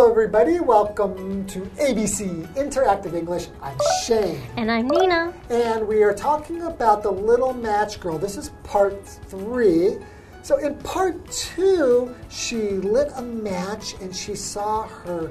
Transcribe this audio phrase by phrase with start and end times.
[0.00, 0.60] Hello, everybody.
[0.60, 3.48] Welcome to ABC Interactive English.
[3.60, 4.40] I'm Shane.
[4.56, 5.34] And I'm Nina.
[5.50, 8.16] And we are talking about the little match girl.
[8.16, 9.98] This is part three.
[10.40, 15.30] So, in part two, she lit a match and she saw her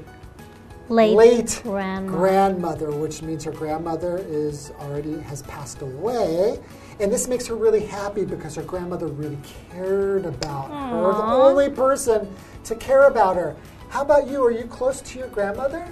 [0.87, 2.11] Late, late grandma.
[2.11, 6.59] grandmother, which means her grandmother is already has passed away.
[6.99, 9.39] And this makes her really happy because her grandmother really
[9.71, 12.31] cared about her, the only person
[12.65, 13.55] to care about her.
[13.89, 14.43] How about you?
[14.43, 15.85] Are you close to your grandmother?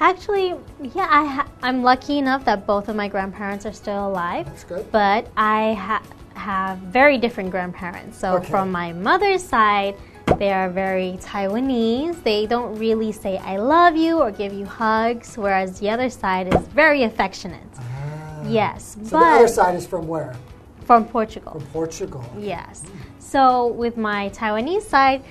[0.00, 4.46] Actually, yeah, I ha- I'm lucky enough that both of my grandparents are still alive.
[4.46, 4.90] That's good.
[4.90, 6.02] But I ha-
[6.34, 8.18] have very different grandparents.
[8.18, 8.50] So Okay.
[8.50, 9.94] from my mother's side,
[10.38, 12.22] they are very Taiwanese.
[12.24, 16.52] They don't really say I love you or give you hugs, whereas the other side
[16.52, 17.60] is very affectionate.
[17.78, 17.82] Ah.
[18.46, 20.34] Yes, So the other side is from where?
[20.84, 21.52] from Portugal.
[21.52, 22.24] From Portugal.
[22.38, 22.82] Yes.
[23.18, 25.22] So with my Taiwanese side,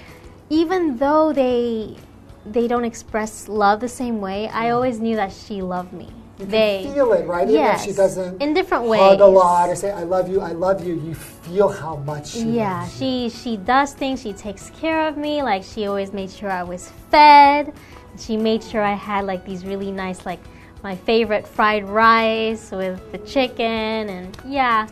[0.53, 1.97] even though they
[2.45, 6.09] they don't express love the same way, I always knew that she loved me.
[6.37, 7.47] You they feel it, right?
[7.47, 9.01] Even if yes, she doesn't in different ways.
[9.01, 12.31] hug a lot or say I love you, I love you, you feel how much
[12.31, 14.21] she Yeah, she she does things.
[14.21, 15.41] She takes care of me.
[15.41, 17.73] Like she always made sure I was fed.
[18.19, 20.41] She made sure I had like these really nice like
[20.83, 24.87] my favorite fried rice with the chicken and yeah.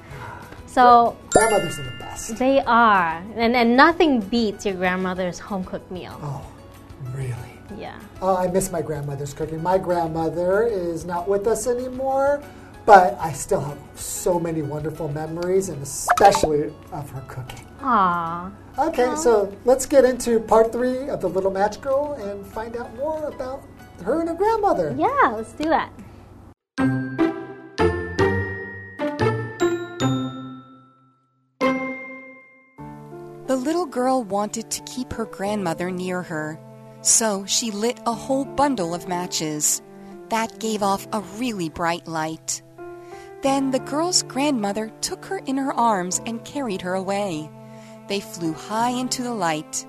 [0.72, 2.38] So Grandmothers are the best.
[2.38, 3.24] They are.
[3.36, 6.18] And, and nothing beats your grandmother's home cooked meal.
[6.24, 6.50] Oh,
[7.14, 7.36] really?
[7.78, 8.00] Yeah.
[8.22, 9.62] Oh, I miss my grandmother's cooking.
[9.62, 12.42] My grandmother is not with us anymore,
[12.86, 17.66] but I still have so many wonderful memories, and especially of her cooking.
[17.82, 18.52] Aw.
[18.80, 22.96] Okay, so let's get into part three of The Little Match Girl and find out
[22.96, 23.64] more about
[24.04, 24.96] her and her grandmother.
[24.98, 25.92] Yeah, let's do that.
[33.52, 36.58] The little girl wanted to keep her grandmother near her,
[37.02, 39.82] so she lit a whole bundle of matches.
[40.30, 42.62] That gave off a really bright light.
[43.42, 47.52] Then the girl's grandmother took her in her arms and carried her away.
[48.08, 49.86] They flew high into the light.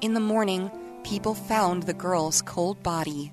[0.00, 0.70] In the morning,
[1.04, 3.30] people found the girl's cold body.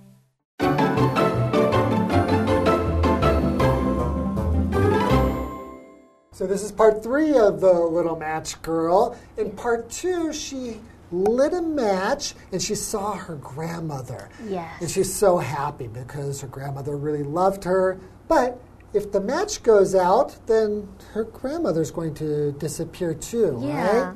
[6.39, 9.17] So this is part three of The Little Match Girl.
[9.35, 10.79] In part two, she
[11.11, 14.29] lit a match and she saw her grandmother.
[14.47, 14.79] Yes.
[14.79, 17.99] And she's so happy because her grandmother really loved her.
[18.29, 18.57] But
[18.93, 24.03] if the match goes out, then her grandmother's going to disappear too, Yeah.
[24.11, 24.15] right?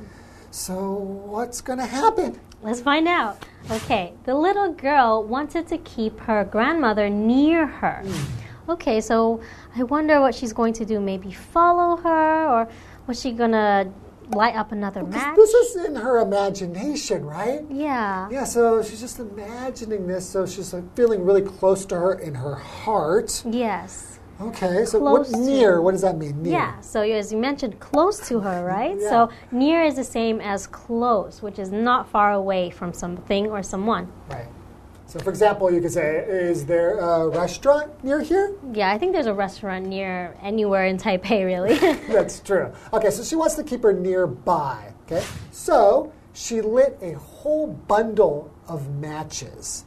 [0.49, 2.39] So what's going to happen?
[2.61, 3.45] Let's find out.
[3.69, 8.01] Okay, the little girl wanted to keep her grandmother near her.
[8.05, 8.25] Mm.
[8.69, 9.41] Okay, so
[9.75, 10.99] I wonder what she's going to do.
[10.99, 12.69] Maybe follow her, or
[13.07, 13.91] was she gonna
[14.31, 15.35] light up another match?
[15.35, 17.61] This is in her imagination, right?
[17.69, 18.29] yeah.
[18.31, 22.35] Yeah, so she's just imagining this, so she's like feeling really close to her in
[22.35, 23.43] her heart.
[23.49, 24.19] Yes.
[24.41, 25.79] Okay, so what Close near?
[25.81, 26.41] What does that mean?
[26.41, 26.53] Near.
[26.53, 28.97] Yeah, so as you mentioned, close to her, right?
[28.99, 29.09] Yeah.
[29.09, 33.61] So near is the same as close, which is not far away from something or
[33.61, 34.11] someone.
[34.29, 34.47] Right.
[35.13, 39.13] So, for example, you could say, "Is there a restaurant near here?" Yeah, I think
[39.13, 41.77] there's a restaurant near anywhere in Taipei, really.
[42.11, 42.71] That's true.
[42.91, 44.91] Okay, so she wants to keep her nearby.
[45.05, 49.85] Okay, so she lit a whole bundle of matches.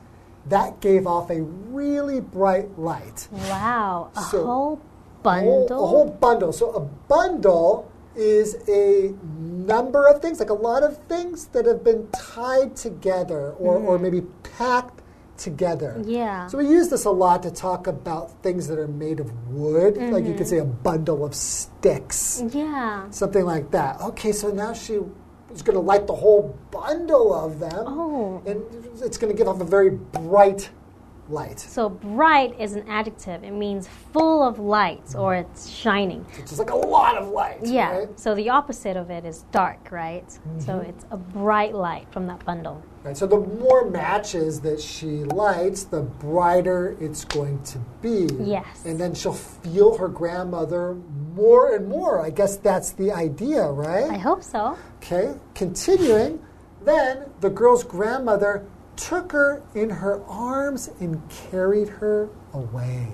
[0.49, 3.27] That gave off a really bright light.
[3.33, 4.81] wow, a So, whole
[5.25, 5.85] A whole- bundle.
[5.85, 6.53] A whole bundle.
[6.53, 11.83] So a bundle is a number of things, like a lot of things that have
[11.83, 14.03] been tied together or, or mm.
[14.03, 14.21] maybe
[14.57, 14.96] packed
[15.39, 16.01] together.
[16.05, 16.47] Yeah.
[16.49, 19.97] So we use this a lot to talk about things that are made of wood.
[19.97, 23.09] Like you could say a bundle of sticks, yeah.
[23.11, 24.01] something like that.
[24.01, 24.95] Okay, so now she
[25.53, 27.85] is going to light the whole bundle of them.
[27.87, 28.43] Oh.
[28.47, 28.63] And
[29.03, 30.71] it's going to give off a very bright
[31.29, 31.59] light.
[31.59, 33.43] So bright is an adjective.
[33.43, 36.25] It means full of light or it's shining.
[36.39, 37.59] It's just like a lot of light.
[37.65, 37.91] Yeah.
[37.99, 38.21] right?
[38.21, 40.31] So the opposite of it is dark, right?
[40.31, 40.39] So
[40.75, 40.91] Mm-hmm.
[40.91, 42.81] it's a bright light from that bundle.
[43.07, 48.27] Right, so the more matches that she lights, the brighter it's going to be.
[48.41, 48.85] Yes.
[48.85, 50.95] And then she'll feel her grandmother
[51.37, 52.21] more and more.
[52.21, 54.11] I guess that's the idea, right?
[54.11, 54.77] I hope so.
[54.97, 56.45] Okay, continuing.
[56.83, 58.67] Then the girl's grandmother
[58.97, 63.07] took her in her arms and carried her away.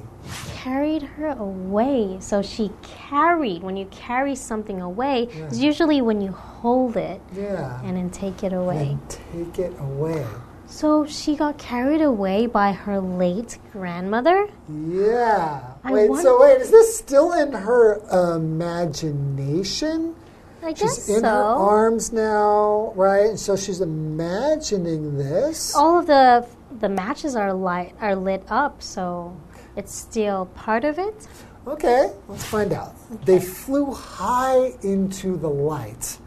[0.63, 2.19] Carried her away.
[2.21, 3.65] So she carried.
[3.65, 7.81] When you carry something away, it's usually when you hold it Yeah.
[7.83, 8.97] and then take it away.
[8.97, 10.25] And take it away.
[10.67, 14.47] So she got carried away by her late grandmother?
[14.71, 15.61] Yeah.
[15.83, 18.01] I wait, so wait, is this still in her
[18.35, 20.15] imagination?
[20.63, 23.37] I she's guess in her arms now, right?
[23.37, 25.75] So she's imagining this.
[25.75, 26.47] All of the
[26.79, 29.37] the matches are light are lit up, so
[29.77, 31.27] it's still part of it.
[31.67, 32.95] Okay, let's find out.
[33.25, 36.19] They flew high into the light.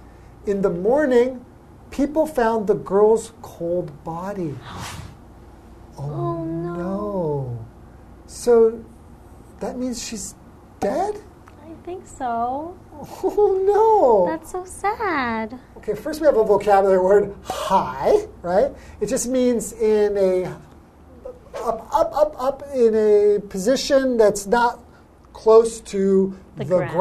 [0.45, 1.43] In the morning,
[1.91, 4.55] people found the girl's cold body.
[5.97, 7.65] Oh, oh no.
[8.27, 8.83] So
[9.61, 10.35] that means she's
[10.81, 11.15] dead?
[11.63, 12.77] I think so.
[13.23, 14.25] Oh no.
[14.29, 15.57] That's so sad.
[15.77, 18.71] Okay, first we have a vocabulary word high, right?
[18.99, 20.57] It just means in a
[21.63, 24.79] up, up, up, up in a position that's not
[25.33, 26.91] close to the, The ground,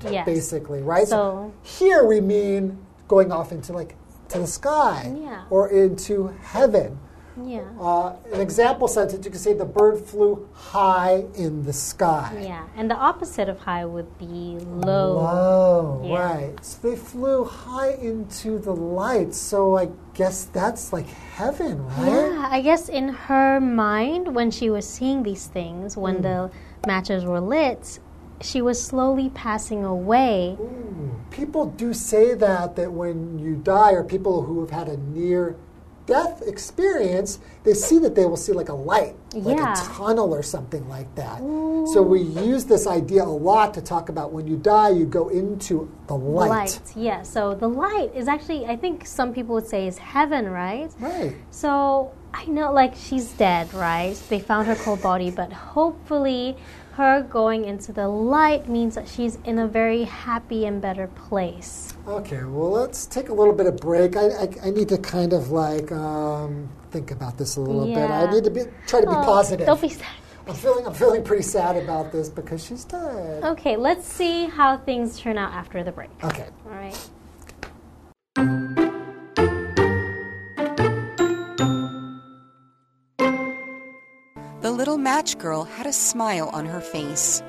[0.00, 0.24] ground, yes.
[0.26, 1.06] basically, right?
[1.06, 2.78] So- here we mean
[3.08, 3.94] going off into like
[4.28, 5.42] to the sky Yeah.
[5.50, 6.98] or into heaven.
[7.44, 7.62] Yeah.
[7.80, 12.38] Uh, an example sentence, you can say the bird flew high in the sky.
[12.42, 12.66] Yeah.
[12.76, 15.14] And the opposite of high would be low.
[15.14, 16.18] Low, Yeah.
[16.22, 16.54] right.
[16.64, 19.34] So they flew high into the light.
[19.34, 22.06] So I guess that's like heaven, right?
[22.08, 26.22] Yeah, I guess in her mind, when she was seeing these things, when Hmm.
[26.22, 26.50] the
[26.86, 27.98] matches were lit,
[28.40, 30.56] she was slowly passing away.
[30.60, 34.98] Ooh, People do say that that when you die, or people who have had a
[34.98, 35.56] near
[36.06, 39.72] death experience, they see that they will see like a light, like Yeah.
[39.72, 41.38] a tunnel or something like that.
[41.92, 45.28] So we use this idea a lot to talk about when you die, you go
[45.28, 46.48] into the light.
[46.48, 47.22] Light, yeah.
[47.22, 50.90] So the light is actually, I think some people would say, is heaven, right?
[51.00, 51.34] Right.
[51.50, 54.14] So I know, like, she's dead, right?
[54.28, 56.56] They found her cold body, but hopefully,
[56.92, 61.91] her going into the light means that she's in a very happy and better place.
[62.06, 64.16] Okay, well, let's take a little bit of break.
[64.16, 68.10] I, I, I need to kind of like um, think about this a little bit.
[68.10, 69.66] I need to be, try to be Oh, positive.
[69.66, 70.06] Don't be sad.
[70.48, 73.44] I'm feeling I'm feeling pretty sad about this because she's dead.
[73.44, 76.10] Okay, let's see how things turn out after the break.
[76.24, 76.48] Okay.
[76.66, 76.98] All right.
[84.60, 87.42] The little match girl had a smile on her face.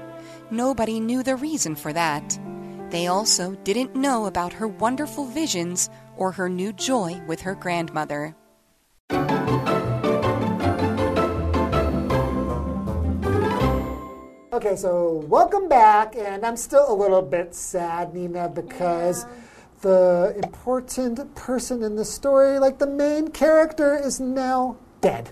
[0.49, 2.37] Nobody knew the reason for that.
[2.93, 8.35] They also didn't know about her wonderful visions or her new joy with her grandmother.
[14.53, 19.25] Okay, so welcome back, and I'm still a little bit sad, Nina, because
[19.81, 25.31] the important person in the story, like the main character, is now dead.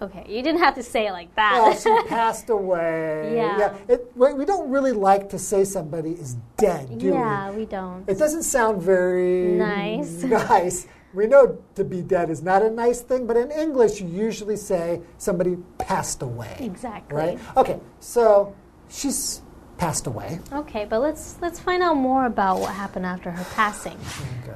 [0.00, 1.80] Okay, you didn't have to say it like Well, that.
[1.82, 3.32] she passed away.
[3.34, 3.74] Yeah.
[3.88, 7.58] it, we we don't really like to say somebody is dead, do yeah, we?
[7.58, 8.08] we don't.
[8.08, 10.22] It doesn't sound very Nice.
[10.22, 10.86] Nice.
[11.14, 14.56] We know to be dead is not a nice thing, but in English, you usually
[14.56, 16.54] say somebody passed away.
[16.60, 17.16] Exactly.
[17.16, 17.38] Right?
[17.56, 18.54] Okay, so
[18.90, 19.40] she's
[19.78, 20.40] passed away.
[20.52, 23.98] Okay, but let's let's find out more about what happened after her passing.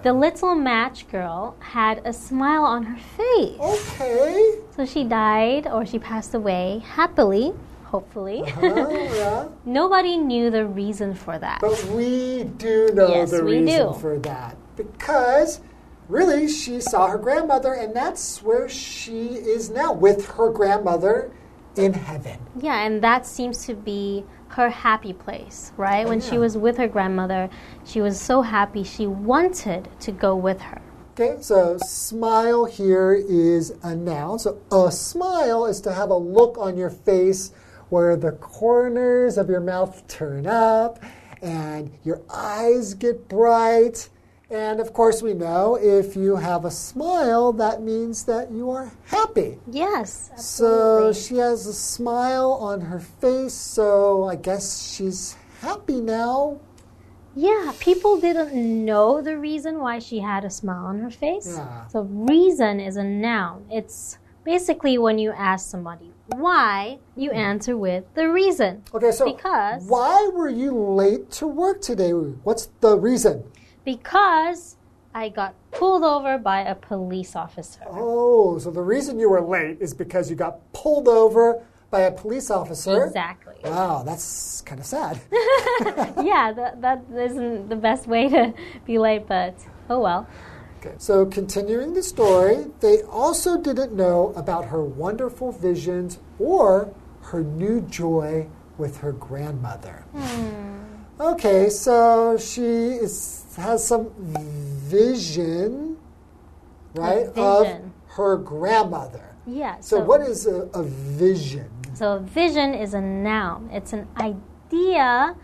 [0.02, 3.58] The little match girl had a smile on her face.
[3.60, 4.58] Okay.
[4.76, 7.52] So she died or she passed away happily,
[7.84, 8.42] hopefully.
[8.60, 9.48] Oh, yeah.
[9.64, 11.60] Nobody knew the reason for that.
[11.60, 13.98] But we do know Yes, the reason do.
[14.00, 14.56] for that.
[14.76, 15.60] Because
[16.08, 21.30] really, she saw her grandmother, and that's where she is now with her grandmother
[21.76, 22.38] in heaven.
[22.60, 26.06] Yeah, and that seems to be her happy place, right?
[26.06, 27.48] when oh, she was with her grandmother,
[27.84, 30.80] she was so happy she wanted to go with her.
[31.12, 34.38] Okay, so smile here is a noun.
[34.38, 37.52] So a smile is to have a look on your face
[37.90, 41.02] where the corners of your mouth turn up
[41.42, 44.08] and your eyes get bright.
[44.52, 48.92] And of course, we know if you have a smile, that means that you are
[49.06, 49.58] happy.
[49.66, 50.28] Yes.
[50.30, 51.14] Absolutely.
[51.14, 56.60] So she has a smile on her face, so I guess she's happy now.
[57.34, 61.54] Yeah, people didn't know the reason why she had a smile on her face.
[61.56, 61.86] Yeah.
[61.86, 63.64] So, reason is a noun.
[63.70, 67.38] It's basically when you ask somebody why, you mm-hmm.
[67.38, 68.82] answer with the reason.
[68.92, 72.10] Okay, so Because- why were you late to work today?
[72.10, 73.44] What's the reason?
[73.84, 74.76] Because
[75.14, 77.80] I got pulled over by a police officer.
[77.86, 82.10] Oh, so the reason you were late is because you got pulled over by a
[82.10, 83.04] police officer.
[83.04, 83.56] Exactly.
[83.64, 85.20] Wow, that's kind of sad.
[85.30, 88.54] yeah, that, that isn't the best way to
[88.86, 89.54] be late, but
[89.90, 90.26] oh well.
[90.78, 97.44] Okay, so continuing the story, they also didn't know about her wonderful visions or her
[97.44, 98.48] new joy
[98.78, 100.04] with her grandmother.
[100.12, 100.72] Hmm.
[101.20, 105.96] Okay, so she is, has some vision,
[106.94, 107.42] right, vision.
[107.42, 107.68] of
[108.16, 109.34] her grandmother.
[109.46, 109.80] Yeah.
[109.80, 111.68] So, what is a, a vision?
[111.94, 113.68] So vision is a noun.
[113.72, 115.36] It's an idea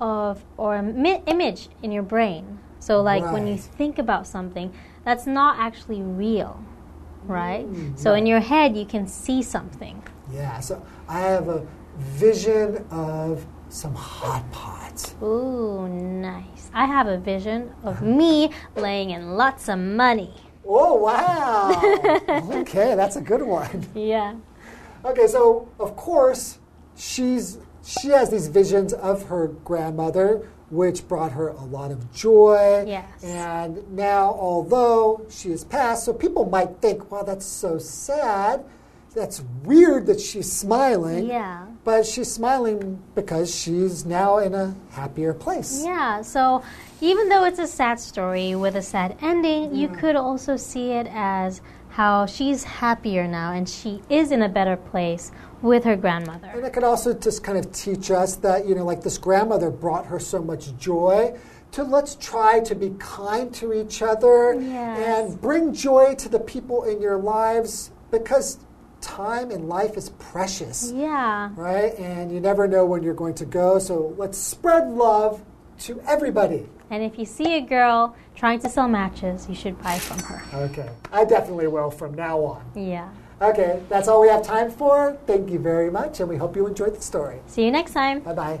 [0.00, 4.72] of or a mi- image in your brain So, like when you think about something,
[5.04, 6.62] that's not actually real,
[7.24, 7.66] right?
[7.66, 10.02] Mm, so, in your head, you can see something.
[10.32, 11.66] Yeah, so I have a
[11.98, 15.14] vision of some hot pots.
[15.22, 16.70] Ooh, nice.
[16.72, 20.34] I have a vision of me laying in lots of money.
[20.66, 22.58] Oh, wow.
[22.60, 23.86] okay, that's a good one.
[23.94, 24.36] Yeah.
[25.04, 26.58] Okay, so of course,
[26.96, 32.84] she's she has these visions of her grandmother, which brought her a lot of joy.
[32.86, 33.22] Yes.
[33.22, 38.64] And now, although she is passed, so people might think, wow, that's so sad.
[39.16, 41.24] That's weird that she's smiling.
[41.26, 41.64] Yeah.
[41.84, 45.82] But she's smiling because she's now in a happier place.
[45.82, 46.62] Yeah, so
[47.00, 51.06] even though it's a sad story with a sad ending, you could also see it
[51.10, 55.32] as how she's happier now and she is in a better place
[55.62, 56.48] with her grandmother.
[56.48, 59.70] And it could also just kind of teach us that, you know, like this grandmother
[59.70, 61.34] brought her so much joy.
[61.72, 65.30] To let's try to be kind to each other Yes.
[65.30, 68.58] and bring joy to the people in your lives because
[69.06, 71.50] time in life is precious, Yeah.
[71.56, 71.96] right?
[71.98, 73.78] And you never know when you're going to go.
[73.78, 75.42] So let's spread love
[75.80, 76.68] to everybody.
[76.90, 80.42] And if you see a girl trying to sell matches, you should buy from her.
[80.66, 80.88] Okay.
[81.12, 82.62] I definitely will from now on.
[82.74, 83.08] Yeah.
[83.40, 85.16] Okay, that's all we have time for.
[85.26, 87.38] Thank you very much, and we hope you enjoyed the story.
[87.46, 88.20] See you next time.
[88.20, 88.60] Bye bye.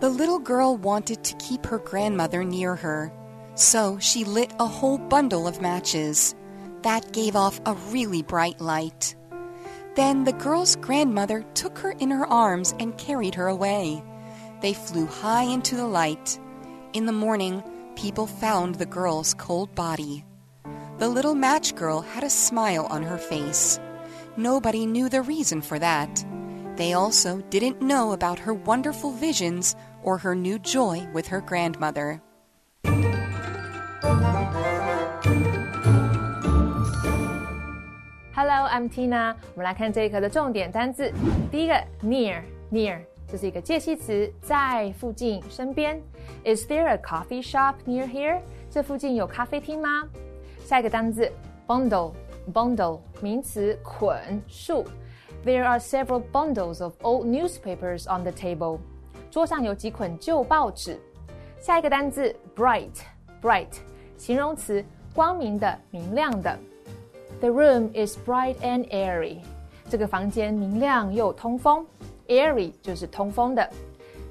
[0.00, 3.12] The little girl wanted to keep her grandmother near her,
[3.54, 6.34] so she lit a whole bundle of matches.
[6.82, 9.14] That gave off a really bright light.
[9.94, 14.02] Then the girl's grandmother took her in her arms and carried her away.
[14.60, 16.38] They flew high into the light.
[16.92, 17.62] In the morning,
[17.96, 20.24] people found the girl's cold body.
[20.98, 23.78] The little match girl had a smile on her face.
[24.36, 26.24] Nobody knew the reason for that.
[26.76, 32.20] They also didn't know about her wonderful visions or her new joy with her grandmother.
[38.33, 39.35] Hello, I'm Tina。
[39.53, 41.11] 我们来看这一课的重点单字。
[41.51, 46.01] 第一个，near，near，这是一个介系词，在附近、身边。
[46.45, 48.39] Is there a coffee shop near here？
[48.69, 50.07] 这附近有咖啡厅吗？
[50.63, 51.29] 下一个单字，
[51.67, 54.85] bundle，bundle，名词，捆、束。
[55.45, 58.79] There are several bundles of old newspapers on the table。
[59.29, 60.97] 桌上有几捆旧报纸。
[61.59, 63.67] 下一个单字，bright，bright，
[64.24, 64.82] 形容词，
[65.14, 66.58] 光明的、明亮的。
[67.40, 69.40] The room is bright and airy。
[69.90, 71.86] 这个房间明亮又通风
[72.28, 73.68] ，airy 就是通风的。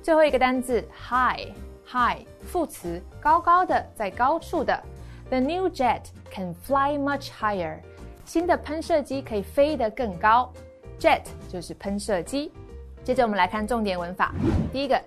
[0.01, 4.83] 最后一个单字 high，high 副词，高高的，在高处的。
[5.29, 7.77] The new jet can fly much higher。
[8.25, 10.51] 新的喷射机可以飞得更高
[10.99, 12.51] ，jet 就是喷射机。
[13.03, 14.33] 接着我们来看重点文法，
[14.71, 14.99] 第一个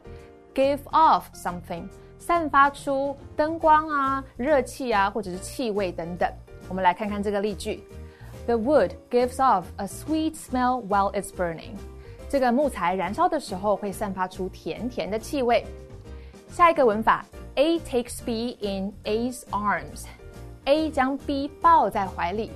[0.54, 1.88] ，give off something，
[2.25, 6.29] 散发出灯光啊、热气啊，或者是气味等等。
[6.69, 7.83] 我们来看看这个例句：
[8.45, 11.75] The wood gives off a sweet smell while it's burning。
[12.29, 15.65] 这个木材燃烧的时候会散发出甜甜的气味。
[16.49, 22.51] 下一个文法，A takes B in A's arms。A 将 B 抱在怀里，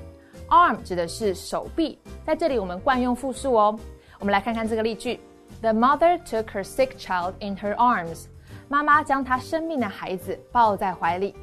[0.50, 3.80] arm 指的是手臂，在这里我们惯用复数哦。
[4.20, 5.20] 我们来看看这个例句：
[5.62, 8.28] The mother took her sick child in her arms。
[8.71, 11.35] 妈妈将她生病的孩子抱在怀里。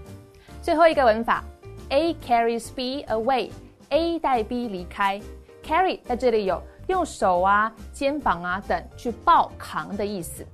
[0.62, 1.44] 最后一个文法
[1.90, 5.22] ，A carries B away，A 带 B 离开。
[5.62, 10.46] Carry 在这里有用手啊、肩膀啊等去抱扛的意思。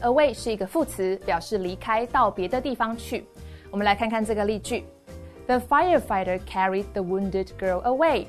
[0.00, 3.26] Away 是一个副词，表示离开到别的地方去。
[3.70, 4.86] 我们来看看这个例句
[5.46, 8.28] ：The firefighter carried the wounded girl away。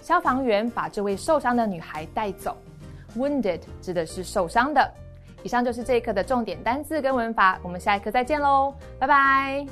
[0.00, 2.56] 消防员把这位受伤的女孩带走。
[3.14, 4.90] Wounded 指的是受伤的。
[5.48, 9.66] 以上就是这一课的重点单字跟文法，我们下一课再见喽，拜拜。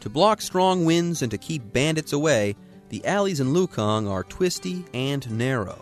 [0.00, 2.54] To block strong winds and to keep bandits away,
[2.88, 5.78] the alleys in Lukang are twisty and narrow.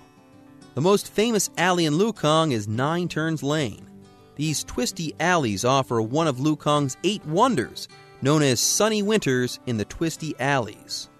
[0.75, 3.87] The most famous alley in Lukang is Nine Turns Lane.
[4.37, 7.89] These twisty alleys offer one of Lukang's eight wonders,
[8.23, 11.11] known as sunny winters in the twisty alleys.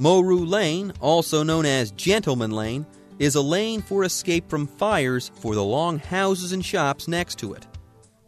[0.00, 2.86] Moru Lane, also known as Gentleman Lane,
[3.18, 7.52] is a lane for escape from fires for the long houses and shops next to
[7.52, 7.66] it.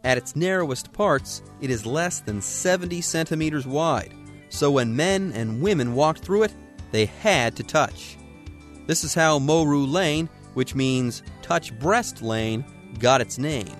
[0.03, 4.13] At its narrowest parts, it is less than 70 centimeters wide,
[4.49, 6.53] so when men and women walked through it,
[6.91, 8.19] they had to touch.
[8.85, 12.63] This is how Moru Lane, which means touch breast lane,
[12.99, 13.75] got its name.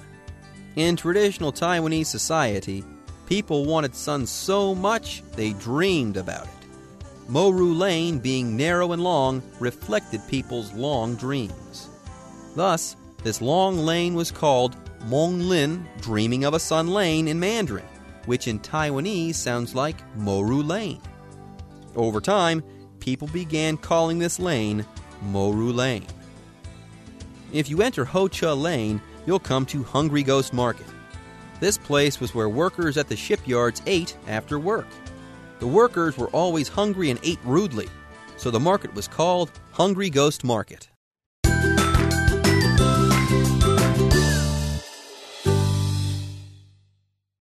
[0.77, 2.83] In traditional Taiwanese society,
[3.27, 6.62] people wanted sun so much they dreamed about it.
[7.27, 11.89] Moru Lane, being narrow and long, reflected people's long dreams.
[12.55, 14.75] Thus, this long lane was called
[15.05, 17.85] Mong Lin, Dreaming of a Sun Lane in Mandarin,
[18.25, 21.01] which in Taiwanese sounds like Moru Lane.
[21.95, 22.63] Over time,
[22.99, 24.85] people began calling this lane
[25.21, 26.07] Moru Lane.
[27.53, 30.87] If you enter Ho Cha Lane, you'll come to Hungry Ghost Market.
[31.59, 34.87] This place was where workers at the shipyards ate after work.
[35.59, 37.89] The workers were always hungry and ate rudely,
[38.37, 40.89] so the market was called Hungry Ghost Market.